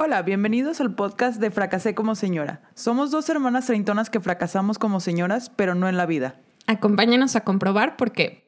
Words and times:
Hola, 0.00 0.22
bienvenidos 0.22 0.80
al 0.80 0.94
podcast 0.94 1.40
de 1.40 1.50
Fracasé 1.50 1.96
como 1.96 2.14
señora. 2.14 2.62
Somos 2.74 3.10
dos 3.10 3.28
hermanas 3.30 3.66
treintonas 3.66 4.10
que 4.10 4.20
fracasamos 4.20 4.78
como 4.78 5.00
señoras, 5.00 5.50
pero 5.50 5.74
no 5.74 5.88
en 5.88 5.96
la 5.96 6.06
vida. 6.06 6.40
Acompáñanos 6.68 7.34
a 7.34 7.40
comprobar 7.40 7.96
por 7.96 8.12
qué. 8.12 8.46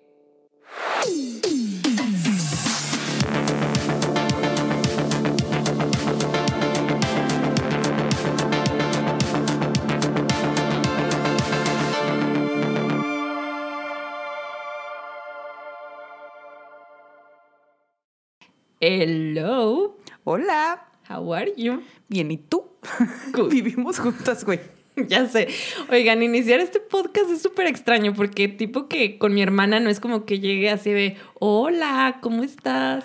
Hello, 18.78 19.96
Hola. 20.22 20.89
How 21.10 21.34
are 21.34 21.52
you? 21.56 21.82
Bien, 22.08 22.30
¿y 22.30 22.36
tú? 22.36 22.64
Good. 23.32 23.50
Vivimos 23.50 23.98
juntas, 23.98 24.44
güey. 24.44 24.60
Ya 25.08 25.26
sé. 25.26 25.48
Oigan, 25.90 26.22
iniciar 26.22 26.60
este 26.60 26.78
podcast 26.78 27.30
es 27.30 27.40
súper 27.40 27.66
extraño 27.66 28.12
porque 28.12 28.48
tipo 28.48 28.86
que 28.86 29.18
con 29.18 29.32
mi 29.32 29.40
hermana 29.40 29.80
no 29.80 29.88
es 29.88 29.98
como 29.98 30.26
que 30.26 30.40
llegue 30.40 30.68
así 30.68 30.90
de, 30.90 31.16
hola, 31.38 32.18
¿cómo 32.20 32.42
estás? 32.42 33.04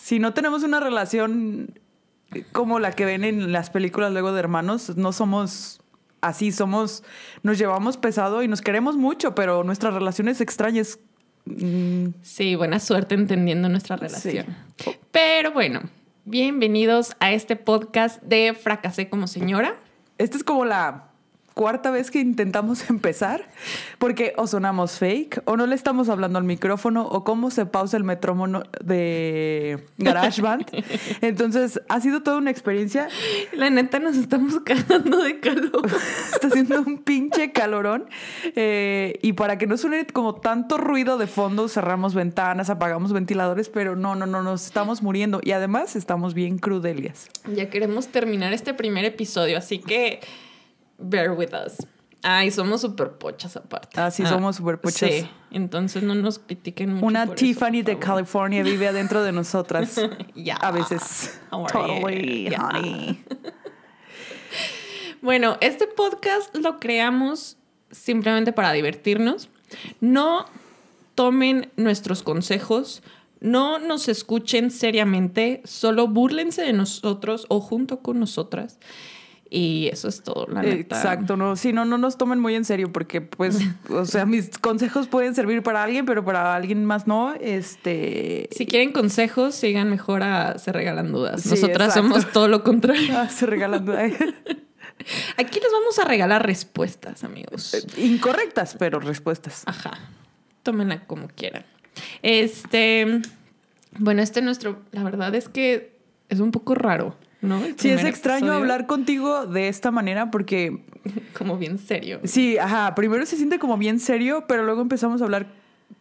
Si 0.00 0.20
no 0.20 0.32
tenemos 0.32 0.62
una 0.62 0.80
relación 0.80 1.78
como 2.52 2.78
la 2.78 2.92
que 2.92 3.04
ven 3.04 3.24
en 3.24 3.52
las 3.52 3.68
películas 3.68 4.12
luego 4.12 4.32
de 4.32 4.38
hermanos, 4.40 4.96
no 4.96 5.12
somos 5.12 5.80
así, 6.22 6.50
somos, 6.50 7.02
nos 7.42 7.58
llevamos 7.58 7.96
pesado 7.98 8.42
y 8.42 8.48
nos 8.48 8.62
queremos 8.62 8.96
mucho, 8.96 9.34
pero 9.34 9.64
nuestra 9.64 9.90
relación 9.90 10.28
es 10.28 10.40
extraña, 10.40 10.80
es... 10.80 10.98
mm, 11.44 12.06
Sí, 12.22 12.54
buena 12.54 12.80
suerte 12.80 13.14
entendiendo 13.16 13.68
nuestra 13.68 13.96
relación. 13.96 14.46
Pero 15.10 15.52
bueno, 15.52 15.82
bienvenidos 16.26 17.16
a 17.20 17.32
este 17.32 17.54
podcast 17.54 18.22
de 18.22 18.54
Fracasé 18.54 19.10
como 19.10 19.26
señora. 19.26 19.76
Esta 20.16 20.38
es 20.38 20.44
como 20.44 20.64
la 20.64 21.10
cuarta 21.54 21.90
vez 21.90 22.10
que 22.10 22.20
intentamos 22.20 22.90
empezar, 22.90 23.48
porque 23.98 24.34
o 24.36 24.46
sonamos 24.46 24.98
fake, 24.98 25.42
o 25.44 25.56
no 25.56 25.66
le 25.66 25.74
estamos 25.74 26.08
hablando 26.08 26.38
al 26.38 26.44
micrófono, 26.44 27.06
o 27.06 27.24
cómo 27.24 27.50
se 27.50 27.66
pausa 27.66 27.96
el 27.96 28.04
metrónomo 28.04 28.62
de 28.82 29.86
GarageBand. 29.98 30.66
Entonces, 31.20 31.80
ha 31.88 32.00
sido 32.00 32.22
toda 32.22 32.38
una 32.38 32.50
experiencia. 32.50 33.08
La 33.52 33.70
neta 33.70 33.98
nos 33.98 34.16
estamos 34.16 34.60
cagando 34.64 35.22
de 35.22 35.40
calor. 35.40 35.86
Está 36.32 36.48
haciendo 36.48 36.80
un 36.82 36.98
pinche 36.98 37.52
calorón. 37.52 38.06
Eh, 38.56 39.18
y 39.22 39.34
para 39.34 39.56
que 39.58 39.66
no 39.66 39.76
suene 39.76 40.06
como 40.06 40.34
tanto 40.34 40.76
ruido 40.76 41.18
de 41.18 41.26
fondo, 41.26 41.68
cerramos 41.68 42.14
ventanas, 42.14 42.70
apagamos 42.70 43.12
ventiladores, 43.12 43.68
pero 43.68 43.96
no, 43.96 44.14
no, 44.14 44.26
no, 44.26 44.42
nos 44.42 44.66
estamos 44.66 45.02
muriendo. 45.02 45.40
Y 45.42 45.52
además 45.52 45.96
estamos 45.96 46.34
bien 46.34 46.58
crudelias. 46.58 47.28
Ya 47.54 47.70
queremos 47.70 48.08
terminar 48.08 48.52
este 48.52 48.74
primer 48.74 49.04
episodio, 49.04 49.58
así 49.58 49.78
que 49.78 50.20
bear 50.98 51.32
with 51.32 51.52
us. 51.54 51.86
Ay, 52.22 52.50
somos 52.50 52.80
súper 52.80 53.18
pochas 53.18 53.54
aparte. 53.56 54.00
Ah, 54.00 54.10
sí, 54.10 54.24
somos 54.24 54.56
súper 54.56 54.80
pochas. 54.80 55.10
Sí, 55.10 55.28
entonces 55.50 56.02
no 56.02 56.14
nos 56.14 56.38
critiquen 56.38 56.94
mucho. 56.94 57.06
Una 57.06 57.26
por 57.26 57.36
eso, 57.36 57.44
Tiffany 57.44 57.82
por 57.82 57.84
de. 57.84 57.98
California. 57.98 58.62
Vive 58.62 58.88
adentro 58.88 59.22
de 59.22 59.32
nosotras. 59.32 60.00
Ya. 60.34 60.56
A 60.56 60.70
veces. 60.70 61.40
Totally, 61.50 62.54
honey. 62.54 63.24
Bueno, 65.24 65.56
este 65.62 65.86
podcast 65.86 66.54
lo 66.54 66.78
creamos 66.78 67.56
simplemente 67.90 68.52
para 68.52 68.72
divertirnos. 68.72 69.48
No 70.02 70.44
tomen 71.14 71.70
nuestros 71.76 72.22
consejos, 72.22 73.02
no 73.40 73.78
nos 73.78 74.08
escuchen 74.08 74.70
seriamente, 74.70 75.62
solo 75.64 76.08
búrlense 76.08 76.60
de 76.60 76.74
nosotros 76.74 77.46
o 77.48 77.60
junto 77.60 78.00
con 78.00 78.20
nosotras. 78.20 78.78
Y 79.56 79.86
eso 79.86 80.08
es 80.08 80.20
todo, 80.24 80.48
la 80.48 80.62
neta. 80.62 80.96
Exacto, 80.96 81.36
no, 81.36 81.54
sí, 81.54 81.72
no, 81.72 81.84
no 81.84 81.96
nos 81.96 82.18
tomen 82.18 82.40
muy 82.40 82.56
en 82.56 82.64
serio 82.64 82.92
porque, 82.92 83.20
pues, 83.20 83.60
o 83.88 84.04
sea, 84.04 84.26
mis 84.26 84.58
consejos 84.58 85.06
pueden 85.06 85.36
servir 85.36 85.62
para 85.62 85.84
alguien, 85.84 86.06
pero 86.06 86.24
para 86.24 86.56
alguien 86.56 86.84
más 86.84 87.06
no. 87.06 87.34
Este. 87.34 88.48
Si 88.50 88.66
quieren 88.66 88.90
consejos, 88.90 89.54
sigan 89.54 89.90
mejor 89.90 90.24
a 90.24 90.58
Se 90.58 90.72
Regalan 90.72 91.12
Dudas. 91.12 91.42
Sí, 91.42 91.50
Nosotras 91.50 91.90
exacto. 91.90 92.02
somos 92.02 92.32
todo 92.32 92.48
lo 92.48 92.64
contrario. 92.64 93.04
Ah, 93.14 93.28
se 93.28 93.46
regalan 93.46 93.86
Aquí 95.36 95.60
les 95.60 95.72
vamos 95.72 95.98
a 96.00 96.04
regalar 96.04 96.44
respuestas, 96.44 97.22
amigos. 97.22 97.86
incorrectas, 97.96 98.74
pero 98.76 98.98
respuestas. 98.98 99.62
Ajá. 99.66 99.92
Tómenla 100.64 101.06
como 101.06 101.28
quieran. 101.28 101.64
Este. 102.22 103.20
Bueno, 103.98 104.20
este 104.20 104.42
nuestro. 104.42 104.82
La 104.90 105.04
verdad 105.04 105.32
es 105.36 105.48
que 105.48 105.96
es 106.28 106.40
un 106.40 106.50
poco 106.50 106.74
raro, 106.74 107.16
¿no? 107.44 107.60
Sí, 107.76 107.90
es 107.90 108.02
extraño 108.04 108.38
episodio, 108.46 108.54
hablar 108.60 108.86
contigo 108.86 109.46
de 109.46 109.68
esta 109.68 109.90
manera 109.90 110.30
porque, 110.30 110.84
Como 111.38 111.56
bien 111.58 111.78
serio. 111.78 112.20
sí, 112.24 112.58
ajá, 112.58 112.94
primero 112.94 113.24
se 113.26 113.36
siente 113.36 113.58
como 113.58 113.76
bien 113.78 114.00
serio, 114.00 114.44
pero 114.48 114.64
luego 114.64 114.80
empezamos 114.82 115.20
a 115.20 115.24
hablar 115.24 115.46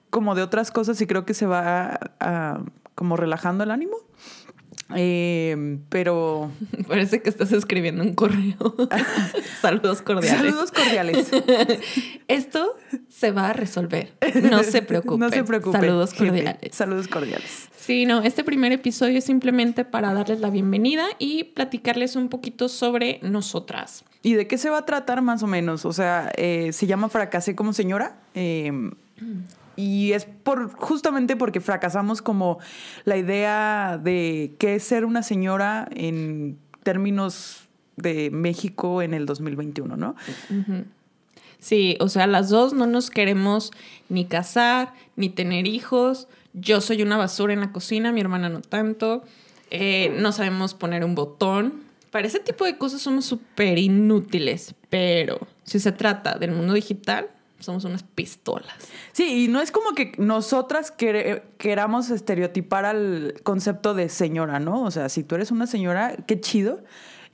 como 0.09 0.35
de 0.35 0.41
otras 0.43 0.71
cosas 0.71 0.99
y 1.01 1.07
creo 1.07 1.25
que 1.25 1.33
se 1.33 1.45
va 1.45 1.99
a- 2.19 2.61
como 2.95 3.17
relajando 3.17 3.63
el 3.63 3.71
ánimo. 3.71 3.97
Eh, 4.95 5.79
pero 5.89 6.51
Parece 6.87 7.21
que 7.21 7.29
estás 7.29 7.51
escribiendo 7.51 8.03
un 8.03 8.13
correo. 8.13 8.75
Saludos 9.61 10.01
cordiales. 10.01 10.39
saludos 10.41 10.71
cordiales. 10.71 11.31
Esto 12.27 12.75
se 13.09 13.31
va 13.31 13.49
a 13.49 13.53
resolver. 13.53 14.13
No 14.49 14.63
se 14.63 14.81
preocupen. 14.81 15.19
No 15.19 15.29
se 15.29 15.43
preocupen. 15.43 15.81
Saludos 15.81 16.11
jefe. 16.11 16.25
cordiales. 16.27 16.75
Saludos 16.75 17.07
cordiales. 17.07 17.69
Sí, 17.77 18.05
no, 18.05 18.21
este 18.21 18.43
primer 18.43 18.71
episodio 18.71 19.17
es 19.17 19.25
simplemente 19.25 19.83
para 19.83 20.13
darles 20.13 20.39
la 20.39 20.49
bienvenida 20.49 21.05
y 21.19 21.43
platicarles 21.45 22.15
un 22.15 22.29
poquito 22.29 22.69
sobre 22.69 23.19
nosotras. 23.23 24.05
¿Y 24.21 24.33
de 24.35 24.47
qué 24.47 24.57
se 24.57 24.69
va 24.69 24.79
a 24.79 24.85
tratar 24.85 25.21
más 25.21 25.43
o 25.43 25.47
menos? 25.47 25.85
O 25.85 25.91
sea, 25.91 26.31
eh, 26.37 26.71
se 26.71 26.87
llama 26.87 27.09
Fracasé 27.09 27.55
como 27.55 27.73
señora. 27.73 28.17
eh, 28.35 28.71
y 29.75 30.13
es 30.13 30.25
por 30.25 30.71
justamente 30.73 31.35
porque 31.35 31.61
fracasamos 31.61 32.21
como 32.21 32.59
la 33.05 33.17
idea 33.17 33.99
de 34.01 34.55
qué 34.59 34.75
es 34.75 34.83
ser 34.83 35.05
una 35.05 35.23
señora 35.23 35.87
en 35.91 36.57
términos 36.83 37.67
de 37.95 38.29
México 38.31 39.01
en 39.01 39.13
el 39.13 39.25
2021, 39.25 39.97
¿no? 39.97 40.15
Sí, 41.59 41.95
o 41.99 42.09
sea, 42.09 42.27
las 42.27 42.49
dos 42.49 42.73
no 42.73 42.87
nos 42.87 43.09
queremos 43.09 43.71
ni 44.09 44.25
casar, 44.25 44.93
ni 45.15 45.29
tener 45.29 45.65
hijos. 45.65 46.27
Yo 46.53 46.81
soy 46.81 47.01
una 47.01 47.17
basura 47.17 47.53
en 47.53 47.61
la 47.61 47.71
cocina, 47.71 48.11
mi 48.11 48.21
hermana 48.21 48.49
no 48.49 48.61
tanto. 48.61 49.23
Eh, 49.71 50.15
no 50.19 50.31
sabemos 50.31 50.73
poner 50.73 51.05
un 51.05 51.15
botón. 51.15 51.83
Para 52.11 52.27
ese 52.27 52.39
tipo 52.39 52.65
de 52.65 52.77
cosas 52.77 53.01
somos 53.01 53.25
súper 53.25 53.79
inútiles, 53.79 54.75
pero 54.89 55.47
si 55.63 55.79
se 55.79 55.91
trata 55.91 56.37
del 56.37 56.51
mundo 56.51 56.73
digital, 56.73 57.29
somos 57.65 57.83
unas 57.85 58.03
pistolas. 58.03 58.73
Sí, 59.11 59.45
y 59.45 59.47
no 59.47 59.61
es 59.61 59.71
como 59.71 59.93
que 59.95 60.11
nosotras 60.17 60.91
quere- 60.95 61.43
queramos 61.57 62.09
estereotipar 62.09 62.85
al 62.85 63.35
concepto 63.43 63.93
de 63.93 64.09
señora, 64.09 64.59
¿no? 64.59 64.83
O 64.83 64.91
sea, 64.91 65.09
si 65.09 65.23
tú 65.23 65.35
eres 65.35 65.51
una 65.51 65.67
señora, 65.67 66.15
qué 66.27 66.39
chido. 66.39 66.83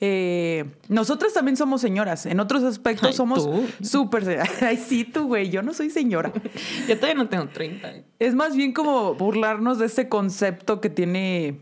Eh, 0.01 0.63
nosotras 0.87 1.33
también 1.33 1.57
somos 1.57 1.81
señoras. 1.81 2.25
En 2.25 2.39
otros 2.39 2.63
aspectos 2.63 3.09
Ay, 3.09 3.13
somos 3.13 3.49
súper. 3.81 4.39
Ay, 4.61 4.77
sí, 4.77 5.03
tú, 5.03 5.27
güey. 5.27 5.49
Yo 5.49 5.61
no 5.61 5.73
soy 5.73 5.89
señora. 5.89 6.31
Yo 6.87 6.95
todavía 6.95 7.15
no 7.21 7.27
tengo 7.27 7.47
30. 7.49 7.91
Es 8.19 8.33
más 8.33 8.55
bien 8.55 8.71
como 8.71 9.15
burlarnos 9.15 9.77
de 9.77 9.87
ese 9.87 10.07
concepto 10.07 10.79
que 10.79 10.89
tiene 10.89 11.59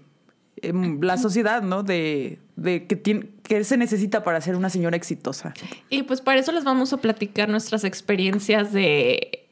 em, 0.62 1.00
la 1.02 1.18
sociedad, 1.18 1.62
¿no? 1.62 1.84
De, 1.84 2.40
de 2.56 2.86
que, 2.88 2.96
tiene, 2.96 3.30
que 3.44 3.64
se 3.64 3.78
necesita 3.78 4.24
para 4.24 4.42
ser 4.42 4.56
una 4.56 4.70
señora 4.70 4.96
exitosa. 4.98 5.54
Y 5.90 6.04
pues 6.04 6.22
para 6.22 6.40
eso 6.40 6.52
les 6.52 6.64
vamos 6.64 6.94
a 6.94 6.98
platicar 6.98 7.50
nuestras 7.50 7.84
experiencias 7.84 8.72
de 8.74 9.48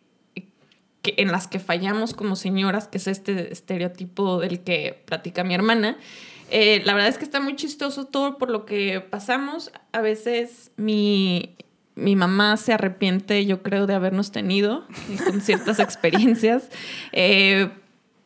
que- 1.02 1.16
en 1.18 1.32
las 1.32 1.48
que 1.48 1.60
fallamos 1.60 2.14
como 2.14 2.36
señoras, 2.36 2.88
que 2.88 2.98
es 2.98 3.08
este 3.08 3.52
estereotipo 3.52 4.40
del 4.40 4.62
que 4.62 5.02
platica 5.06 5.44
mi 5.44 5.54
hermana. 5.54 5.98
Eh, 6.52 6.82
la 6.86 6.94
verdad 6.94 7.10
es 7.10 7.18
que 7.18 7.24
está 7.26 7.40
muy 7.40 7.56
chistoso 7.56 8.06
todo 8.06 8.38
por 8.38 8.50
lo 8.50 8.66
que 8.66 9.02
pasamos. 9.02 9.72
A 9.92 10.02
veces 10.02 10.72
mi, 10.78 11.56
mi 11.96 12.16
mamá 12.16 12.58
se 12.58 12.74
arrepiente, 12.74 13.46
yo 13.46 13.62
creo, 13.64 13.88
de 13.88 13.94
habernos 13.96 14.32
tenido 14.32 14.86
con 15.26 15.42
ciertas 15.42 15.80
experiencias. 15.80 16.70
Eh, 17.12 17.70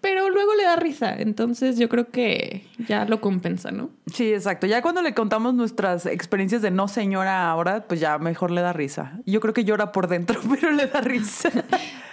pero 0.02 0.30
luego 0.30 0.56
le 0.56 0.64
da 0.64 0.78
risa, 0.78 1.14
entonces 1.18 1.78
yo 1.78 1.90
creo 1.90 2.10
que 2.10 2.66
ya 2.88 3.04
lo 3.04 3.20
compensa, 3.20 3.72
¿no? 3.72 3.90
Sí, 4.14 4.34
exacto. 4.34 4.66
Ya 4.66 4.82
cuando 4.82 5.02
le 5.02 5.14
contamos 5.14 5.54
nuestras 5.54 6.06
experiencias 6.06 6.62
de 6.62 6.72
no 6.72 6.88
señora 6.88 7.50
ahora, 7.50 7.86
pues 7.86 8.00
ya 8.00 8.18
mejor 8.18 8.52
le 8.52 8.62
da 8.62 8.72
risa. 8.72 9.20
Yo 9.26 9.42
creo 9.42 9.54
que 9.54 9.66
llora 9.66 9.92
por 9.92 10.08
dentro, 10.08 10.40
pero 10.50 10.72
le 10.72 10.88
da 10.88 11.02
risa. 11.02 11.50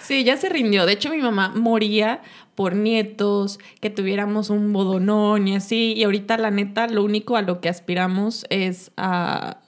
Sí, 0.01 0.25
ya 0.25 0.37
se 0.37 0.49
rindió. 0.49 0.85
De 0.85 0.93
hecho, 0.93 1.11
mi 1.11 1.19
mamá 1.19 1.53
moría 1.55 2.23
por 2.57 2.75
nietos, 2.75 3.61
que 3.81 3.91
tuviéramos 3.91 4.51
un 4.51 4.73
bodonón 4.73 5.47
y 5.47 5.55
así. 5.55 5.95
Y 5.97 6.05
ahorita, 6.05 6.39
la 6.39 6.51
neta, 6.51 6.89
lo 6.89 7.05
único 7.05 7.37
a 7.37 7.43
lo 7.43 7.61
que 7.61 7.69
aspiramos 7.69 8.47
es 8.51 8.91
a... 8.97 9.59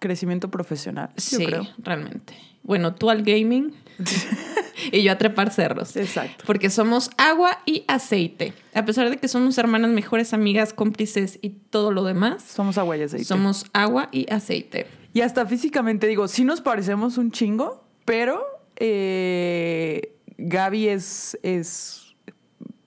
Crecimiento 0.00 0.50
profesional, 0.50 1.10
yo 1.16 1.38
sí, 1.38 1.46
creo. 1.46 1.66
realmente. 1.78 2.34
Bueno, 2.62 2.94
tú 2.94 3.08
al 3.08 3.22
gaming. 3.22 3.72
y 4.92 5.02
yo 5.02 5.12
a 5.12 5.18
trepar 5.18 5.50
cerros. 5.52 5.96
Exacto. 5.96 6.44
Porque 6.46 6.70
somos 6.70 7.10
agua 7.16 7.60
y 7.66 7.84
aceite. 7.88 8.52
A 8.74 8.84
pesar 8.84 9.10
de 9.10 9.16
que 9.16 9.28
somos 9.28 9.56
hermanas 9.58 9.90
mejores 9.90 10.32
amigas, 10.34 10.72
cómplices 10.72 11.38
y 11.42 11.50
todo 11.50 11.92
lo 11.92 12.04
demás, 12.04 12.42
Somos 12.42 12.78
agua 12.78 12.96
y 12.96 13.02
aceite. 13.02 13.24
somos 13.24 13.66
agua 13.72 14.08
y 14.12 14.30
aceite. 14.32 14.86
Y 15.12 15.20
hasta 15.20 15.46
físicamente 15.46 16.06
digo, 16.06 16.26
sí 16.28 16.44
nos 16.44 16.60
parecemos 16.60 17.18
un 17.18 17.30
chingo, 17.30 17.84
pero 18.04 18.44
eh, 18.76 20.12
Gaby 20.38 20.88
es, 20.88 21.38
es 21.42 22.16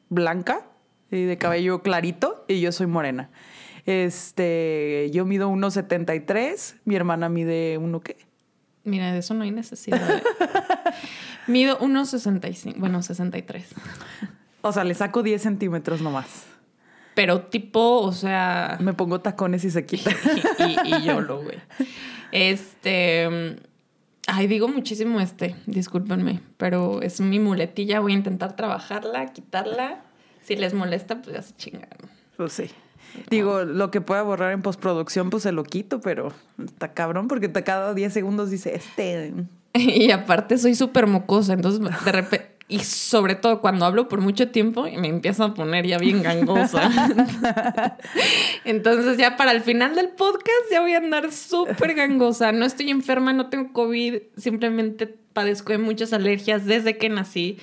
blanca, 0.10 0.68
y 1.10 1.24
de 1.24 1.38
cabello 1.38 1.82
clarito, 1.82 2.44
y 2.50 2.60
yo 2.60 2.74
soy 2.74 2.88
morena. 2.88 3.30
Este, 3.86 5.10
yo 5.14 5.24
mido 5.26 5.50
1.73, 5.50 6.76
mi 6.84 6.96
hermana 6.98 7.30
mide 7.30 7.78
uno 7.78 8.02
qué? 8.02 8.18
Mira, 8.84 9.14
de 9.14 9.20
eso 9.20 9.34
no 9.34 9.44
hay 9.44 9.52
necesidad. 9.52 10.18
¿eh? 10.18 10.22
Mido 11.48 11.80
1,65. 11.80 12.76
Bueno, 12.78 13.02
63. 13.02 13.68
O 14.62 14.72
sea, 14.72 14.84
le 14.84 14.94
saco 14.94 15.24
10 15.24 15.42
centímetros 15.42 16.02
nomás. 16.02 16.46
Pero 17.16 17.42
tipo, 17.42 18.02
o 18.02 18.12
sea. 18.12 18.78
Me 18.80 18.94
pongo 18.94 19.22
tacones 19.22 19.64
y 19.64 19.72
se 19.72 19.86
quita. 19.86 20.12
y, 20.60 20.96
y 20.96 21.04
yo 21.04 21.22
lo, 21.22 21.42
güey. 21.42 21.58
Este. 22.32 23.58
Ay, 24.30 24.48
digo 24.48 24.68
muchísimo 24.68 25.22
este, 25.22 25.56
discúlpenme, 25.68 26.42
pero 26.58 27.02
es 27.02 27.22
mi 27.22 27.40
muletilla, 27.40 28.02
voy 28.02 28.12
a 28.12 28.16
intentar 28.16 28.58
trabajarla, 28.58 29.28
quitarla. 29.28 30.02
Si 30.44 30.58
les 30.58 30.74
molesta, 30.74 31.22
pues 31.22 31.34
ya 31.34 31.42
se 31.42 31.56
chingaron. 31.56 32.10
Pues 32.36 32.52
sí. 32.52 32.70
Digo, 33.30 33.64
lo 33.64 33.90
que 33.90 34.02
pueda 34.02 34.22
borrar 34.24 34.52
en 34.52 34.62
postproducción, 34.62 35.30
pues 35.30 35.44
se 35.44 35.54
lo 35.54 35.64
quito, 35.64 36.02
pero 36.02 36.34
está 36.64 36.94
cabrón 36.94 37.30
porque 37.30 37.50
cada 37.52 37.94
10 37.94 38.12
segundos 38.12 38.50
dice, 38.50 38.76
este... 38.76 39.34
Y 39.98 40.12
aparte 40.12 40.58
soy 40.58 40.76
súper 40.76 41.08
mocosa, 41.08 41.54
entonces 41.54 41.82
de 42.04 42.12
repente, 42.12 42.58
y 42.70 42.80
sobre 42.80 43.36
todo 43.36 43.62
cuando 43.62 43.86
hablo 43.86 44.10
por 44.10 44.20
mucho 44.20 44.50
tiempo, 44.50 44.84
me 44.84 45.08
empiezo 45.08 45.46
a 45.46 45.54
poner 45.54 45.88
ya 45.88 45.98
bien 45.98 46.22
gangosa. 46.22 46.92
Entonces 48.66 49.18
ya 49.18 49.38
para 49.38 49.52
el 49.52 49.62
final 49.62 49.96
del 49.96 50.10
podcast 50.10 50.64
ya 50.70 50.82
voy 50.82 50.94
a 50.94 50.98
andar 50.98 51.32
súper 51.32 51.94
gangosa. 51.94 52.52
No 52.52 52.66
estoy 52.66 52.90
enferma, 52.90 53.32
no 53.32 53.48
tengo 53.48 53.72
COVID, 53.72 54.16
simplemente 54.36 55.08
padezco 55.32 55.72
de 55.72 55.78
muchas 55.78 56.12
alergias 56.12 56.66
desde 56.66 56.98
que 56.98 57.08
nací. 57.08 57.58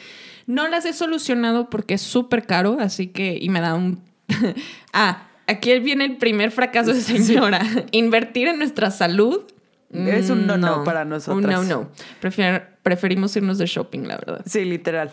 No 0.47 0.69
las 0.69 0.87
he 0.87 0.95
solucionado 0.95 1.69
porque 1.69 1.95
es 1.95 2.03
súper 2.03 2.47
caro, 2.47 2.79
así 2.81 3.09
que, 3.09 3.37
y 3.39 3.51
me 3.51 3.61
da 3.61 3.75
un... 3.75 4.01
ah, 4.95 5.27
aquí 5.47 5.79
viene 5.81 6.07
el 6.07 6.17
primer 6.17 6.51
fracaso 6.51 6.95
de 6.95 7.03
señora. 7.03 7.61
Invertir 7.91 8.49
en 8.49 8.57
nuestra 8.57 8.91
salud. 8.91 9.45
Es 9.95 10.29
un 10.31 10.47
no, 10.47 10.57
no, 10.59 10.83
para 10.85 11.03
Un 11.03 11.11
nosotras. 11.11 11.67
no, 11.69 11.83
no. 11.83 11.91
Prefier- 12.21 12.65
preferimos 12.83 13.35
irnos 13.37 13.59
de 13.59 13.67
shopping, 13.67 14.01
la 14.03 14.17
verdad. 14.17 14.43
Sí, 14.45 14.65
literal. 14.65 15.11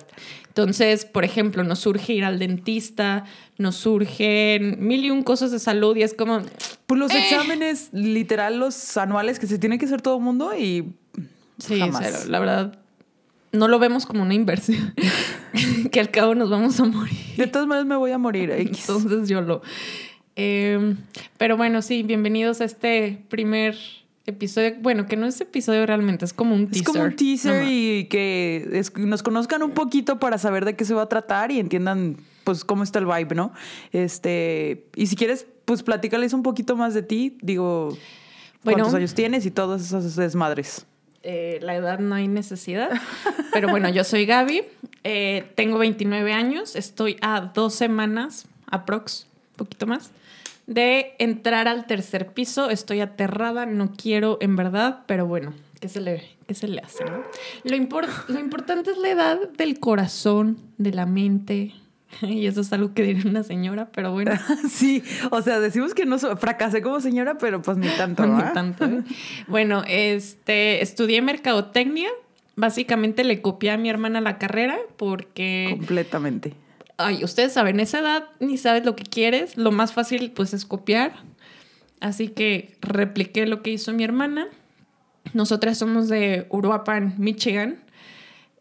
Entonces, 0.47 1.05
por 1.05 1.23
ejemplo, 1.23 1.63
nos 1.63 1.79
surge 1.79 2.13
ir 2.13 2.25
al 2.25 2.39
dentista, 2.39 3.23
nos 3.57 3.75
surgen 3.75 4.77
mil 4.85 5.05
y 5.05 5.11
un 5.11 5.23
cosas 5.23 5.51
de 5.51 5.59
salud 5.59 5.95
y 5.95 6.03
es 6.03 6.13
como, 6.13 6.41
Pues 6.87 6.99
los 6.99 7.11
Eh. 7.11 7.19
exámenes, 7.19 7.89
literal, 7.93 8.59
los 8.59 8.97
anuales 8.97 9.39
que 9.39 9.47
se 9.47 9.57
tiene 9.57 9.77
que 9.77 9.85
hacer 9.85 10.01
todo 10.01 10.17
el 10.17 10.23
mundo 10.23 10.51
y 10.57 10.93
sí, 11.57 11.79
Jamás. 11.79 12.01
cero, 12.03 12.17
la 12.27 12.39
verdad, 12.39 12.79
no 13.53 13.67
lo 13.69 13.79
vemos 13.79 14.05
como 14.05 14.23
una 14.23 14.33
inversión, 14.33 14.93
que 15.91 15.99
al 16.01 16.09
cabo 16.11 16.35
nos 16.35 16.49
vamos 16.49 16.79
a 16.79 16.85
morir. 16.85 17.15
de 17.37 17.47
todas 17.47 17.67
maneras 17.67 17.87
me 17.87 17.95
voy 17.95 18.11
a 18.11 18.17
morir. 18.17 18.51
X. 18.51 18.89
Entonces 18.89 19.29
yo 19.29 19.39
lo... 19.41 19.61
Eh, 20.35 20.95
pero 21.37 21.55
bueno, 21.57 21.81
sí, 21.81 22.03
bienvenidos 22.03 22.61
a 22.61 22.65
este 22.65 23.23
primer 23.29 23.75
episodio. 24.25 24.75
Bueno, 24.81 25.05
que 25.07 25.15
no 25.17 25.25
es 25.25 25.39
episodio 25.41 25.85
realmente, 25.85 26.25
es 26.25 26.33
como 26.33 26.55
un 26.55 26.67
teaser. 26.67 26.81
Es 26.81 26.87
como 26.87 27.03
un 27.03 27.15
teaser 27.15 27.53
nomás. 27.55 27.69
y 27.71 28.05
que 28.09 28.67
es- 28.73 28.95
nos 28.97 29.23
conozcan 29.23 29.63
un 29.63 29.71
poquito 29.71 30.19
para 30.19 30.37
saber 30.37 30.65
de 30.65 30.75
qué 30.75 30.85
se 30.85 30.93
va 30.93 31.03
a 31.03 31.09
tratar 31.09 31.51
y 31.51 31.59
entiendan 31.59 32.17
pues 32.43 32.65
cómo 32.65 32.81
está 32.83 32.97
el 32.99 33.05
vibe, 33.05 33.35
¿no? 33.35 33.53
Este, 33.91 34.85
y 34.95 35.07
si 35.07 35.15
quieres, 35.15 35.45
pues 35.65 35.83
platícales 35.83 36.33
un 36.33 36.41
poquito 36.43 36.75
más 36.75 36.93
de 36.93 37.03
ti, 37.03 37.37
digo, 37.41 37.89
Bueno. 38.63 38.77
cuántos 38.79 38.93
años 38.95 39.13
tienes 39.13 39.45
y 39.45 39.51
todas 39.51 39.81
esas 39.81 40.15
desmadres. 40.15 40.85
Eh, 41.23 41.59
la 41.61 41.75
edad 41.75 41.99
no 41.99 42.15
hay 42.15 42.27
necesidad. 42.27 42.89
Pero 43.53 43.69
bueno, 43.69 43.89
yo 43.89 44.03
soy 44.03 44.25
Gaby, 44.25 44.63
eh, 45.03 45.51
tengo 45.55 45.77
29 45.77 46.33
años, 46.33 46.75
estoy 46.75 47.17
a 47.21 47.41
dos 47.53 47.75
semanas, 47.75 48.47
aprox, 48.65 49.27
un 49.51 49.57
poquito 49.57 49.85
más, 49.85 50.09
de 50.71 51.15
entrar 51.19 51.67
al 51.67 51.85
tercer 51.85 52.33
piso. 52.33 52.69
Estoy 52.69 53.01
aterrada, 53.01 53.65
no 53.65 53.91
quiero 53.91 54.37
en 54.41 54.55
verdad, 54.55 55.03
pero 55.05 55.25
bueno, 55.25 55.53
¿qué 55.81 55.89
se 55.89 55.99
le, 55.99 56.23
qué 56.47 56.53
se 56.53 56.67
le 56.67 56.79
hace? 56.79 57.03
no? 57.03 57.23
Lo, 57.63 57.75
lo 58.33 58.39
importante 58.39 58.91
es 58.91 58.97
la 58.97 59.09
edad 59.09 59.49
del 59.57 59.79
corazón, 59.79 60.57
de 60.77 60.91
la 60.91 61.05
mente. 61.05 61.73
Y 62.21 62.45
eso 62.45 62.59
es 62.59 62.73
algo 62.73 62.93
que 62.93 63.03
diría 63.03 63.23
una 63.29 63.43
señora, 63.43 63.89
pero 63.93 64.11
bueno. 64.11 64.31
sí, 64.69 65.01
o 65.29 65.41
sea, 65.41 65.59
decimos 65.61 65.93
que 65.93 66.05
no 66.05 66.19
fracasé 66.19 66.81
como 66.81 66.99
señora, 66.99 67.37
pero 67.37 67.61
pues 67.61 67.77
ni 67.77 67.87
tanto, 67.87 68.25
Ni 68.25 68.35
¿verdad? 68.35 68.53
tanto, 68.53 68.85
¿eh? 68.85 69.03
Bueno, 69.47 69.83
este, 69.87 70.81
estudié 70.81 71.21
mercadotecnia. 71.21 72.09
Básicamente 72.57 73.23
le 73.23 73.41
copié 73.41 73.71
a 73.71 73.77
mi 73.77 73.89
hermana 73.89 74.19
la 74.19 74.37
carrera 74.37 74.77
porque, 74.97 75.67
Completamente. 75.71 76.53
Ay, 77.05 77.23
ustedes 77.23 77.53
saben, 77.53 77.79
esa 77.79 77.99
edad 77.99 78.25
ni 78.39 78.57
sabes 78.57 78.85
lo 78.85 78.95
que 78.95 79.03
quieres. 79.03 79.57
Lo 79.57 79.71
más 79.71 79.93
fácil, 79.93 80.31
pues, 80.31 80.53
es 80.53 80.65
copiar. 80.65 81.13
Así 81.99 82.29
que 82.29 82.77
repliqué 82.81 83.45
lo 83.45 83.61
que 83.61 83.71
hizo 83.71 83.93
mi 83.93 84.03
hermana. 84.03 84.47
Nosotras 85.33 85.77
somos 85.77 86.07
de 86.09 86.47
Uruapan, 86.49 87.13
Michigan, 87.17 87.79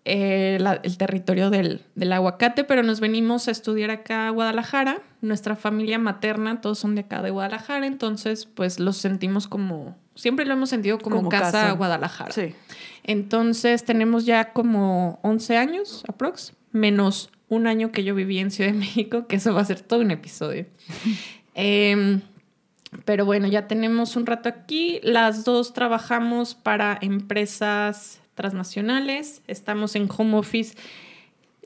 eh, 0.05 0.59
la- 0.61 0.81
el 0.83 0.97
territorio 0.97 1.51
del, 1.51 1.83
del 1.95 2.13
aguacate, 2.13 2.65
pero 2.65 2.83
nos 2.83 3.01
venimos 3.01 3.49
a 3.49 3.51
estudiar 3.51 3.91
acá 3.91 4.27
a 4.29 4.31
Guadalajara. 4.31 5.01
Nuestra 5.21 5.57
familia 5.57 5.99
materna, 5.99 6.61
todos 6.61 6.79
son 6.79 6.95
de 6.95 7.03
acá 7.03 7.23
de 7.23 7.31
Guadalajara, 7.31 7.87
entonces 7.87 8.47
pues 8.47 8.81
los 8.81 8.97
sentimos 8.97 9.47
como, 9.49 9.97
siempre 10.15 10.47
lo 10.47 10.55
hemos 10.55 10.71
sentido 10.71 10.99
como, 10.99 11.17
Como 11.17 11.29
casa, 11.29 11.53
casa. 11.53 11.73
Guadalajara. 11.73 12.33
Sí. 12.33 12.55
Entonces 13.05 13.85
tenemos 13.85 14.25
ya 14.27 14.53
como 14.53 15.19
11 15.23 15.57
años, 15.59 16.03
aprox, 16.09 16.55
menos 16.73 17.31
un 17.51 17.67
año 17.67 17.93
que 17.93 18.05
yo 18.05 18.15
viví 18.15 18.39
en 18.39 18.51
Ciudad 18.51 18.71
de 18.71 18.79
México, 18.79 19.27
que 19.27 19.37
eso 19.37 19.53
va 19.53 19.61
a 19.61 19.65
ser 19.67 19.83
todo 19.83 20.01
un 20.01 20.11
episodio. 20.11 20.67
Em, 21.53 22.21
pero 23.05 23.27
bueno, 23.27 23.49
ya 23.49 23.67
tenemos 23.67 24.15
un 24.15 24.25
rato 24.25 24.49
aquí. 24.49 25.01
Las 25.03 25.45
dos 25.45 25.75
trabajamos 25.75 26.55
para 26.55 26.97
empresas 27.03 28.21
transnacionales. 28.37 29.43
Estamos 29.49 29.97
en 29.97 30.09
home 30.17 30.39
office. 30.39 30.77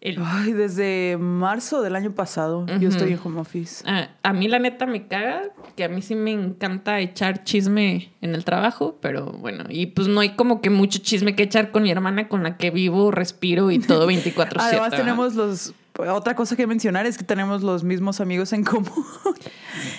El- 0.05 0.19
Ay, 0.23 0.53
desde 0.53 1.17
marzo 1.19 1.81
del 1.83 1.97
año 1.97 2.15
pasado 2.15 2.67
yo 2.67 2.75
Ujú. 2.77 2.87
estoy 2.89 3.13
en 3.15 3.21
home 3.25 3.41
office. 3.41 3.83
a, 3.89 4.11
a 4.23 4.33
mí 4.35 4.49
la 4.49 4.59
neta 4.59 4.85
me 4.87 5.09
caga, 5.09 5.45
que 5.77 5.83
a 5.85 5.89
mí 5.89 6.03
sí 6.03 6.15
me 6.15 6.31
encanta 6.31 7.01
echar 7.01 7.43
chisme 7.43 8.13
en 8.21 8.35
el 8.35 8.45
trabajo, 8.45 8.99
pero 9.01 9.33
bueno, 9.33 9.65
y 9.71 9.87
pues 9.87 10.07
no 10.07 10.21
hay 10.21 10.37
como 10.37 10.61
que 10.61 10.69
mucho 10.69 10.99
chisme 10.99 11.35
que 11.35 11.43
echar 11.45 11.71
con 11.73 11.83
mi 11.85 11.91
hermana 11.91 12.29
con 12.29 12.43
la 12.43 12.59
que 12.59 12.71
vivo, 12.71 13.11
respiro 13.11 13.71
y 13.71 13.79
todo 13.79 14.07
24/7. 14.11 14.57
Además 14.61 14.91
tenemos 14.95 15.35
los 15.35 15.73
otra 15.97 16.35
cosa 16.37 16.55
que 16.55 16.67
mencionar 16.67 17.07
es 17.07 17.17
que 17.17 17.25
tenemos 17.25 17.63
los 17.63 17.83
mismos 17.83 18.21
amigos 18.21 18.53
en 18.53 18.63
común. 18.65 18.87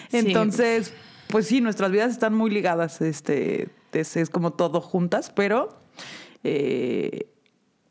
Sí. 0.10 0.18
Entonces, 0.20 0.94
pues 1.28 1.48
sí, 1.48 1.60
nuestras 1.62 1.92
vidas 1.92 2.12
están 2.12 2.34
muy 2.34 2.50
ligadas, 2.52 3.02
este 3.02 3.70
es, 3.92 4.16
es 4.16 4.30
como 4.30 4.54
todo 4.54 4.80
juntas, 4.82 5.32
pero 5.36 5.78
eh, 6.44 7.28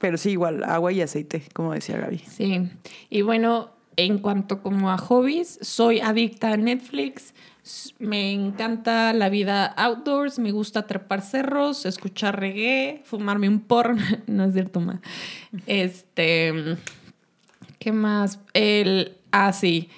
pero 0.04 0.18
sí 0.18 0.32
igual 0.32 0.62
agua 0.64 0.92
y 0.92 1.00
aceite, 1.00 1.42
como 1.54 1.73
decía 1.73 1.96
Gaby. 1.96 2.18
Sí, 2.18 2.68
y 3.08 3.23
bueno, 3.23 3.70
en 3.96 4.18
cuanto 4.18 4.62
como 4.62 4.90
a 4.90 4.99
hobbies, 4.99 5.58
soy 5.62 6.00
adicta 6.00 6.52
a 6.52 6.58
Netflix. 6.58 7.32
Me 7.99 8.30
encanta 8.30 9.14
la 9.14 9.30
vida 9.30 9.64
outdoors, 9.64 10.38
me 10.38 10.50
gusta 10.50 10.87
trepar 10.87 11.23
cerros, 11.23 11.87
escuchar 11.87 12.38
reggae, 12.38 13.00
fumarme 13.06 13.49
un 13.49 13.61
porno. 13.61 14.02
No 14.26 14.44
es 14.44 14.52
cierto, 14.52 14.78
ma. 14.78 15.00
Este, 15.66 16.76
¿qué 17.78 17.90
más? 17.90 18.40
El, 18.52 19.16
ah, 19.32 19.54
sí. 19.54 19.88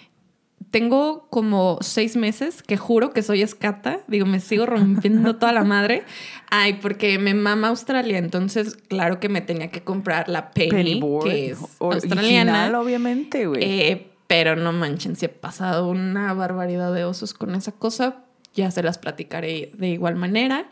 Tengo 0.78 1.26
como 1.30 1.78
seis 1.80 2.16
meses 2.16 2.62
que 2.62 2.76
juro 2.76 3.10
que 3.10 3.22
soy 3.22 3.40
escata. 3.40 4.00
Digo, 4.08 4.26
me 4.26 4.40
sigo 4.40 4.66
rompiendo 4.66 5.36
toda 5.36 5.52
la 5.54 5.64
madre. 5.64 6.04
Ay, 6.50 6.74
porque 6.82 7.18
me 7.18 7.32
mama 7.32 7.68
Australia. 7.68 8.18
Entonces, 8.18 8.76
claro 8.88 9.18
que 9.18 9.30
me 9.30 9.40
tenía 9.40 9.70
que 9.70 9.82
comprar 9.82 10.28
la 10.28 10.50
Penny, 10.50 10.70
Pennyboard, 10.70 11.24
que 11.24 11.50
es 11.52 11.58
original, 11.78 11.94
australiana. 11.94 12.78
obviamente, 12.78 13.46
güey. 13.46 13.64
Eh, 13.64 14.10
pero 14.26 14.54
no 14.54 14.72
manchen, 14.72 15.16
si 15.16 15.24
he 15.24 15.28
pasado 15.30 15.88
una 15.88 16.34
barbaridad 16.34 16.92
de 16.92 17.04
osos 17.04 17.32
con 17.32 17.54
esa 17.54 17.72
cosa. 17.72 18.24
Ya 18.52 18.70
se 18.70 18.82
las 18.82 18.98
platicaré 18.98 19.72
de 19.78 19.88
igual 19.88 20.16
manera. 20.16 20.68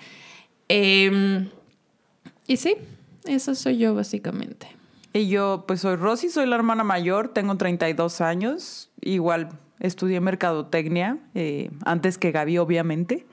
Eh, 0.68 1.49
y 2.46 2.58
sí, 2.58 2.76
eso 3.25 3.54
soy 3.54 3.78
yo 3.78 3.94
básicamente. 3.94 4.68
Y 5.14 5.28
yo, 5.28 5.64
pues 5.66 5.80
soy 5.80 5.96
Rosy, 5.96 6.28
soy 6.28 6.46
la 6.46 6.56
hermana 6.56 6.84
mayor, 6.84 7.28
tengo 7.28 7.56
32 7.56 8.20
años, 8.20 8.90
igual 9.00 9.49
estudié 9.81 10.21
mercadotecnia, 10.21 11.19
eh, 11.35 11.71
antes 11.85 12.19
que 12.19 12.33
Gaby, 12.33 12.59
obviamente. 12.59 13.26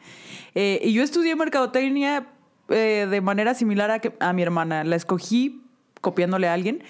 Eh, 0.55 0.79
y 0.83 0.93
yo 0.93 1.03
estudié 1.03 1.35
mercadotecnia 1.35 2.27
eh, 2.69 3.07
de 3.09 3.21
manera 3.21 3.53
similar 3.53 3.91
a, 3.91 3.99
que, 3.99 4.13
a 4.19 4.33
mi 4.33 4.41
hermana. 4.41 4.83
La 4.83 4.95
escogí 4.95 5.63
copiándole 6.01 6.47
a 6.47 6.53
alguien. 6.53 6.83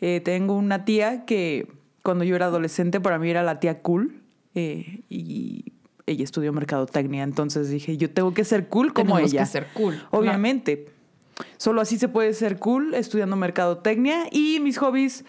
Eh, 0.00 0.20
tengo 0.20 0.54
una 0.54 0.84
tía 0.84 1.24
que 1.24 1.66
cuando 2.02 2.24
yo 2.24 2.36
era 2.36 2.46
adolescente 2.46 3.00
para 3.00 3.18
mí 3.18 3.30
era 3.30 3.42
la 3.42 3.60
tía 3.60 3.82
cool 3.82 4.22
eh, 4.54 5.02
y 5.08 5.72
ella 6.06 6.24
estudió 6.24 6.52
mercadotecnia, 6.52 7.22
entonces 7.22 7.68
dije, 7.68 7.96
yo 7.98 8.10
tengo 8.10 8.32
que 8.32 8.44
ser 8.44 8.68
cool 8.68 8.94
como 8.94 9.16
Tenemos 9.16 9.32
ella. 9.32 9.42
que 9.42 9.46
ser 9.46 9.66
cool. 9.74 10.00
Obviamente. 10.10 10.86
Solo 11.56 11.80
así 11.80 11.98
se 11.98 12.08
puede 12.08 12.32
ser 12.34 12.58
cool 12.58 12.94
estudiando 12.94 13.36
mercadotecnia 13.36 14.24
y 14.32 14.58
mis 14.60 14.78
hobbies 14.78 15.24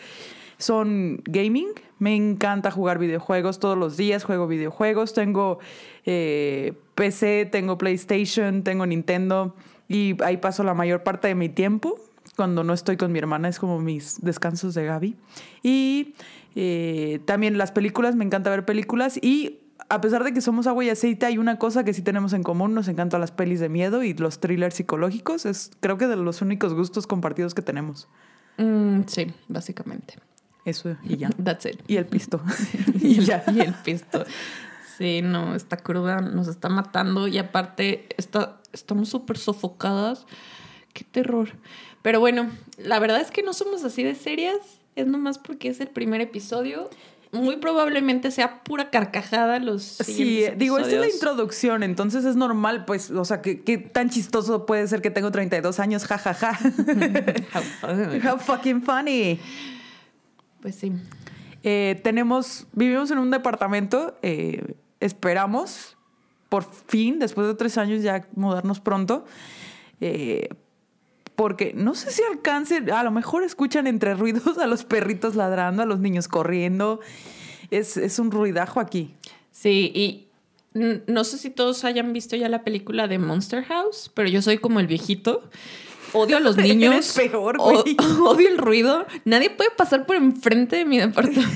son 0.59 1.21
gaming. 1.25 1.69
Me 1.97 2.15
encanta 2.15 2.69
jugar 2.69 2.99
videojuegos 2.99 3.59
todos 3.59 3.77
los 3.77 3.97
días, 3.97 4.23
juego 4.23 4.47
videojuegos. 4.47 5.13
Tengo 5.13 5.59
eh, 6.05 6.73
PC, 6.95 7.47
tengo 7.51 7.77
PlayStation, 7.77 8.63
tengo 8.63 8.85
Nintendo 8.85 9.55
y 9.87 10.21
ahí 10.23 10.37
paso 10.37 10.63
la 10.63 10.73
mayor 10.75 11.03
parte 11.03 11.29
de 11.29 11.35
mi 11.35 11.49
tiempo. 11.49 11.99
Cuando 12.35 12.63
no 12.63 12.73
estoy 12.73 12.95
con 12.95 13.11
mi 13.11 13.19
hermana 13.19 13.49
es 13.49 13.59
como 13.59 13.79
mis 13.79 14.21
descansos 14.21 14.73
de 14.75 14.85
Gaby. 14.85 15.15
Y 15.63 16.13
eh, 16.55 17.19
también 17.25 17.57
las 17.57 17.71
películas, 17.71 18.15
me 18.15 18.23
encanta 18.23 18.49
ver 18.49 18.65
películas 18.65 19.17
y 19.21 19.59
a 19.89 20.01
pesar 20.01 20.23
de 20.23 20.33
que 20.33 20.41
somos 20.41 20.67
agua 20.67 20.83
y 20.85 20.89
aceite, 20.89 21.25
hay 21.25 21.37
una 21.37 21.57
cosa 21.57 21.83
que 21.83 21.93
sí 21.93 22.01
tenemos 22.01 22.33
en 22.33 22.43
común. 22.43 22.73
Nos 22.73 22.87
encantan 22.87 23.21
las 23.21 23.31
pelis 23.31 23.59
de 23.59 23.69
miedo 23.69 24.03
y 24.03 24.13
los 24.13 24.39
thrillers 24.39 24.75
psicológicos. 24.75 25.45
Es 25.45 25.71
creo 25.79 25.97
que 25.97 26.07
de 26.07 26.15
los 26.15 26.41
únicos 26.41 26.73
gustos 26.73 27.07
compartidos 27.07 27.55
que 27.55 27.61
tenemos. 27.61 28.07
Mm, 28.57 29.01
sí, 29.07 29.33
básicamente. 29.47 30.15
Eso 30.69 30.95
y 31.03 31.17
ya. 31.17 31.29
That's 31.43 31.65
it. 31.65 31.81
Y 31.87 31.97
el 31.97 32.05
pisto. 32.05 32.41
y, 33.01 33.19
el, 33.19 33.41
y 33.55 33.59
el 33.61 33.73
pisto. 33.73 34.25
Sí, 34.97 35.21
no, 35.21 35.55
esta 35.55 35.77
cruda 35.77 36.19
nos 36.19 36.47
está 36.47 36.69
matando 36.69 37.27
y 37.27 37.37
aparte 37.37 38.07
está, 38.17 38.59
estamos 38.73 39.09
súper 39.09 39.37
sofocadas. 39.37 40.25
Qué 40.93 41.05
terror. 41.05 41.49
Pero 42.01 42.19
bueno, 42.19 42.49
la 42.77 42.99
verdad 42.99 43.21
es 43.21 43.31
que 43.31 43.41
no 43.41 43.53
somos 43.53 43.83
así 43.83 44.03
de 44.03 44.15
serias. 44.15 44.57
Es 44.95 45.07
nomás 45.07 45.37
porque 45.37 45.69
es 45.69 45.79
el 45.79 45.87
primer 45.87 46.19
episodio. 46.21 46.89
Muy 47.31 47.57
probablemente 47.57 48.31
sea 48.31 48.63
pura 48.63 48.89
carcajada 48.89 49.59
los 49.59 49.83
Sí, 49.83 50.45
digo, 50.57 50.79
esta 50.79 50.95
es 50.95 50.99
la 50.99 51.09
introducción, 51.09 51.83
entonces 51.83 52.25
es 52.25 52.35
normal, 52.35 52.85
pues, 52.85 53.11
o 53.11 53.23
sea, 53.23 53.43
¿qué, 53.43 53.61
qué 53.61 53.77
tan 53.77 54.09
chistoso 54.09 54.65
puede 54.65 54.87
ser 54.87 55.03
que 55.03 55.11
tengo 55.11 55.29
32 55.29 55.79
años? 55.79 56.05
Ja, 56.05 56.17
ja, 56.17 56.33
ja. 56.33 56.59
How 57.53 57.61
funny. 57.61 58.19
How 58.27 58.39
fucking 58.39 58.81
funny. 58.81 59.39
Pues 60.61 60.75
sí. 60.75 60.91
Eh, 61.63 61.99
tenemos, 62.03 62.67
vivimos 62.73 63.11
en 63.11 63.17
un 63.17 63.31
departamento, 63.31 64.17
eh, 64.21 64.75
esperamos 64.99 65.97
por 66.49 66.63
fin, 66.87 67.19
después 67.19 67.47
de 67.47 67.53
tres 67.53 67.77
años, 67.77 68.01
ya 68.01 68.27
mudarnos 68.35 68.79
pronto. 68.79 69.25
Eh, 70.01 70.49
porque 71.35 71.73
no 71.73 71.95
sé 71.95 72.11
si 72.11 72.21
alcance, 72.23 72.83
a 72.91 73.03
lo 73.03 73.11
mejor 73.11 73.43
escuchan 73.43 73.87
entre 73.87 74.13
ruidos 74.15 74.57
a 74.57 74.67
los 74.67 74.83
perritos 74.83 75.35
ladrando, 75.35 75.83
a 75.83 75.85
los 75.85 75.99
niños 75.99 76.27
corriendo. 76.27 76.99
Es, 77.71 77.97
es 77.97 78.19
un 78.19 78.31
ruidajo 78.31 78.79
aquí. 78.79 79.15
Sí, 79.51 79.91
y 79.93 80.27
no 80.73 81.23
sé 81.23 81.37
si 81.37 81.49
todos 81.49 81.83
hayan 81.83 82.13
visto 82.13 82.35
ya 82.35 82.49
la 82.49 82.63
película 82.63 83.07
de 83.07 83.19
Monster 83.19 83.63
House, 83.63 84.11
pero 84.13 84.27
yo 84.29 84.41
soy 84.41 84.57
como 84.57 84.79
el 84.79 84.87
viejito. 84.87 85.49
Odio 86.13 86.37
a 86.37 86.39
los 86.39 86.57
niños. 86.57 86.93
Eres 86.93 87.13
peor, 87.13 87.57
güey. 87.57 87.97
odio 88.23 88.49
el 88.49 88.57
ruido. 88.57 89.05
Nadie 89.25 89.49
puede 89.49 89.71
pasar 89.71 90.05
por 90.05 90.15
enfrente 90.15 90.77
de 90.77 90.85
mi 90.85 90.97
departamento. 90.97 91.49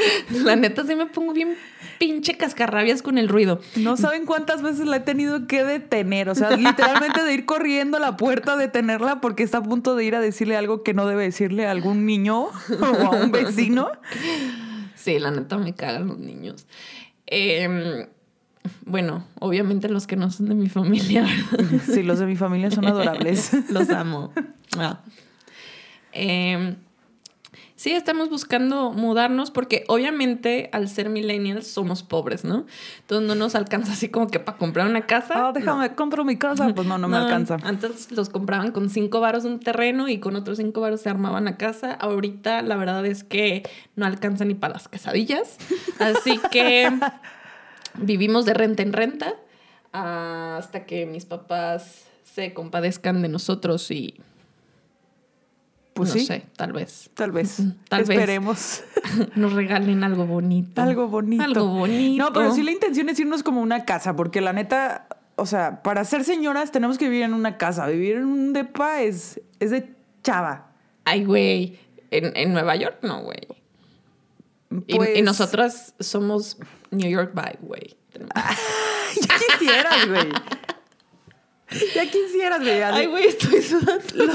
La 0.30 0.56
neta, 0.56 0.84
sí 0.86 0.94
me 0.94 1.06
pongo 1.06 1.32
bien 1.32 1.56
pinche 1.98 2.36
cascarrabias 2.36 3.02
con 3.02 3.18
el 3.18 3.28
ruido. 3.28 3.60
No 3.76 3.96
saben 3.96 4.24
cuántas 4.24 4.62
veces 4.62 4.86
la 4.86 4.96
he 4.96 5.00
tenido 5.00 5.46
que 5.46 5.64
detener. 5.64 6.30
O 6.30 6.34
sea, 6.34 6.56
literalmente 6.56 7.22
de 7.22 7.34
ir 7.34 7.44
corriendo 7.44 7.98
a 7.98 8.00
la 8.00 8.16
puerta, 8.16 8.56
detenerla 8.56 9.20
porque 9.20 9.42
está 9.42 9.58
a 9.58 9.62
punto 9.62 9.96
de 9.96 10.04
ir 10.04 10.14
a 10.14 10.20
decirle 10.20 10.56
algo 10.56 10.82
que 10.82 10.94
no 10.94 11.06
debe 11.06 11.24
decirle 11.24 11.66
a 11.66 11.70
algún 11.70 12.06
niño 12.06 12.44
o 12.44 12.84
a 12.84 13.10
un 13.10 13.30
vecino. 13.30 13.90
Sí, 14.94 15.18
la 15.18 15.30
neta 15.30 15.58
me 15.58 15.74
cagan 15.74 16.08
los 16.08 16.18
niños. 16.18 16.66
Em, 17.26 18.06
bueno, 18.84 19.24
obviamente 19.38 19.88
los 19.88 20.06
que 20.06 20.16
no 20.16 20.30
son 20.30 20.48
de 20.48 20.54
mi 20.54 20.68
familia, 20.68 21.26
¿verdad? 21.52 21.80
Sí, 21.86 22.02
los 22.02 22.18
de 22.18 22.26
mi 22.26 22.36
familia 22.36 22.70
son 22.70 22.86
adorables. 22.86 23.52
Los 23.70 23.88
amo. 23.90 24.32
Ah. 24.76 25.00
Em, 26.12 26.76
sí, 27.76 27.92
estamos 27.92 28.28
buscando 28.28 28.90
mudarnos 28.90 29.50
porque 29.50 29.84
obviamente 29.88 30.68
al 30.72 30.88
ser 30.88 31.08
millennials 31.08 31.68
somos 31.68 32.02
pobres, 32.02 32.44
¿no? 32.44 32.66
Entonces 33.00 33.28
no 33.28 33.34
nos 33.34 33.54
alcanza 33.54 33.92
así 33.92 34.08
como 34.08 34.26
que 34.26 34.40
para 34.40 34.58
comprar 34.58 34.88
una 34.88 35.06
casa. 35.06 35.48
Ah, 35.48 35.52
déjame, 35.52 35.94
compro 35.94 36.24
mi 36.24 36.36
casa. 36.36 36.74
Pues 36.74 36.86
no, 36.86 36.98
no 36.98 37.08
me 37.08 37.16
alcanza. 37.16 37.56
Antes 37.62 38.12
los 38.12 38.28
compraban 38.28 38.72
con 38.72 38.90
cinco 38.90 39.20
varos 39.20 39.44
un 39.44 39.60
terreno 39.60 40.08
y 40.08 40.18
con 40.18 40.36
otros 40.36 40.58
cinco 40.58 40.80
varos 40.80 41.00
se 41.00 41.08
armaban 41.08 41.44
la 41.44 41.56
casa. 41.56 41.92
Ahorita 41.92 42.60
la 42.62 42.76
verdad 42.76 43.06
es 43.06 43.24
que 43.24 43.62
no 43.96 44.04
alcanza 44.04 44.44
ni 44.44 44.54
para 44.54 44.74
las 44.74 44.88
quesadillas. 44.88 45.56
Así 45.98 46.38
que 46.50 46.90
vivimos 47.98 48.44
de 48.44 48.54
renta 48.54 48.82
en 48.82 48.92
renta 48.92 49.34
hasta 49.92 50.86
que 50.86 51.06
mis 51.06 51.24
papás 51.24 52.04
se 52.24 52.54
compadezcan 52.54 53.22
de 53.22 53.28
nosotros 53.28 53.90
y 53.90 54.14
Pues 55.94 56.10
no 56.10 56.14
sí. 56.20 56.26
sé, 56.26 56.46
tal 56.56 56.72
vez 56.72 57.10
Tal 57.14 57.32
vez. 57.32 57.56
Tal 57.88 58.04
vez. 58.04 58.10
Esperemos. 58.10 58.82
nos 59.34 59.52
regalen 59.52 60.04
algo 60.04 60.26
bonito. 60.26 60.80
Algo 60.80 61.08
bonito. 61.08 61.42
Algo 61.42 61.66
bonito. 61.66 62.24
No, 62.24 62.32
pero 62.32 62.54
sí 62.54 62.62
la 62.62 62.70
intención 62.70 63.08
es 63.08 63.18
irnos 63.18 63.42
como 63.42 63.60
una 63.60 63.84
casa, 63.84 64.14
porque 64.14 64.40
la 64.40 64.52
neta, 64.52 65.08
o 65.36 65.46
sea, 65.46 65.82
para 65.82 66.04
ser 66.04 66.24
señoras 66.24 66.70
tenemos 66.70 66.96
que 66.98 67.08
vivir 67.08 67.24
en 67.24 67.34
una 67.34 67.58
casa. 67.58 67.86
Vivir 67.88 68.16
en 68.16 68.26
un 68.26 68.52
depa 68.52 69.02
es, 69.02 69.40
es 69.58 69.70
de 69.72 69.92
chava. 70.22 70.72
Ay, 71.04 71.24
güey. 71.24 71.78
En, 72.12 72.36
en 72.36 72.52
Nueva 72.52 72.76
York, 72.76 72.98
no, 73.02 73.22
güey. 73.22 73.40
Y, 74.86 74.96
Pues- 74.96 75.16
y 75.18 75.22
nosotras 75.22 75.94
somos 75.98 76.56
New 76.90 77.10
York 77.10 77.32
by, 77.34 77.58
güey. 77.60 77.96
Ya 79.20 79.36
quisieras, 79.58 80.08
güey. 80.08 80.28
Ya 81.94 82.10
quisieras, 82.10 82.60
güey. 82.60 82.82
Ay, 82.82 83.06
güey, 83.06 83.26
estoy 83.26 83.60
sudando. 83.62 84.34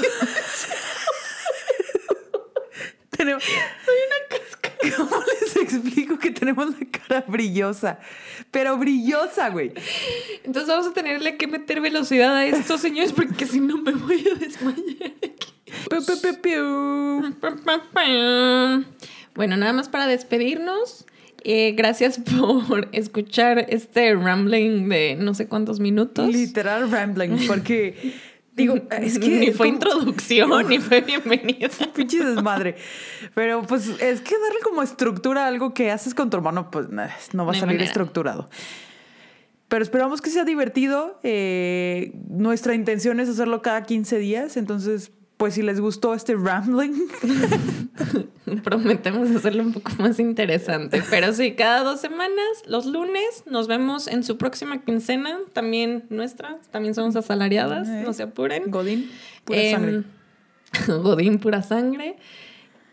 Tenemos... 3.09 3.43
Soy 3.43 3.95
una 4.07 4.27
casca. 4.39 4.71
¿Cómo 4.97 5.23
les 5.41 5.55
explico 5.55 6.19
que 6.19 6.31
tenemos 6.31 6.67
la 6.77 6.85
cara 6.91 7.23
brillosa? 7.27 7.99
Pero 8.51 8.77
brillosa, 8.77 9.49
güey. 9.49 9.71
Entonces 10.43 10.67
vamos 10.67 10.87
a 10.87 10.93
tenerle 10.93 11.37
que 11.37 11.47
meter 11.47 11.79
velocidad 11.81 12.35
a 12.35 12.45
estos 12.45 12.81
señores 12.81 13.13
porque 13.13 13.45
si 13.45 13.59
no 13.61 13.77
me 13.77 13.93
voy 13.93 14.27
a 14.29 14.35
desmayar 14.35 15.13
aquí. 15.23 15.53
Bueno, 19.35 19.57
nada 19.57 19.73
más 19.73 19.89
para 19.89 20.07
despedirnos. 20.07 21.05
eh, 21.43 21.73
gracias 21.77 22.19
por 22.67 22.89
escuchar 22.91 23.65
este 23.69 24.15
rambling 24.15 24.89
de 24.89 25.15
no 25.19 25.33
sé 25.33 25.47
cuántos 25.47 25.79
minutos. 25.79 26.27
Literal 26.29 26.89
rambling, 26.89 27.45
porque 27.47 28.13
digo, 28.55 28.75
es 28.99 29.19
que 29.19 29.27
ni 29.39 29.47
fue 29.51 29.67
como- 29.67 29.75
introducción, 29.75 30.67
ni 30.69 30.79
fue 30.79 31.01
bienvenida. 31.01 31.69
pinche 31.93 32.23
desmadre. 32.23 32.75
Pero 33.35 33.61
pues 33.63 33.87
es 33.89 34.21
que 34.21 34.35
darle 34.39 34.59
como 34.63 34.81
estructura 34.81 35.45
a 35.45 35.47
algo 35.47 35.73
que 35.73 35.91
haces 35.91 36.15
con 36.15 36.29
tu 36.29 36.37
hermano, 36.37 36.71
pues 36.71 36.87
no 37.33 37.45
va 37.45 37.51
a 37.51 37.55
salir 37.55 37.81
estructurado. 37.81 38.49
Pero 39.67 39.83
esperamos 39.83 40.21
que 40.21 40.29
sea 40.29 40.45
divertido. 40.45 41.19
eh, 41.23 42.13
nuestra 42.29 42.73
intención 42.75 43.19
es 43.19 43.27
hacerlo 43.29 43.61
cada 43.61 43.83
15 43.83 44.17
días. 44.19 44.57
Entonces, 44.57 45.11
pues 45.37 45.55
si 45.55 45.61
les 45.61 45.81
gustó 45.81 46.13
este 46.13 46.35
rambling, 46.35 46.93
Prometemos 48.63 49.31
hacerlo 49.31 49.63
un 49.63 49.73
poco 49.73 49.91
más 49.97 50.19
interesante. 50.19 51.03
Pero 51.09 51.33
sí, 51.33 51.53
cada 51.53 51.83
dos 51.83 51.99
semanas, 51.99 52.63
los 52.67 52.85
lunes, 52.85 53.43
nos 53.47 53.67
vemos 53.67 54.07
en 54.07 54.23
su 54.23 54.37
próxima 54.37 54.81
quincena, 54.81 55.39
también 55.53 56.05
nuestra, 56.09 56.57
también 56.71 56.93
somos 56.93 57.15
asalariadas, 57.15 57.87
no 57.87 58.13
se 58.13 58.23
apuren. 58.23 58.69
Godín, 58.69 59.09
pura 59.43 59.61
Em, 59.61 59.71
sangre. 59.71 60.03
Godín, 61.01 61.39
pura 61.39 61.63
sangre. 61.63 62.17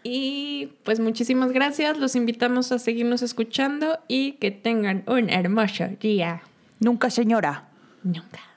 Y 0.03 0.71
pues 0.85 1.01
muchísimas 1.01 1.53
gracias, 1.53 1.99
los 1.99 2.17
invitamos 2.17 2.73
a 2.73 2.79
seguirnos 2.79 3.23
escuchando 3.23 4.01
y 4.09 4.33
que 4.33 4.51
tengan 4.51 5.05
un 5.07 5.29
hermoso 5.29 5.85
día. 6.01 6.43
Nunca, 6.81 7.11
señora. 7.11 7.69
Nunca. 8.03 8.52